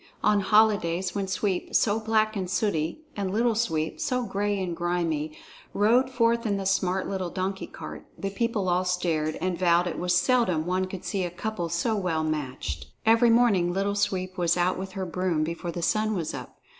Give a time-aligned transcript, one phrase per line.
[0.23, 5.37] On holidays, when Sweep, so black and sooty, and Little Sweep, so gray and grimy,
[5.75, 9.99] rode forth in the smart little donkey cart, the people all stared and vowed it
[9.99, 12.87] was seldom one could see a couple so well matched.
[13.05, 16.57] Every morning Little Sweep was out with her broom, before the sun was up.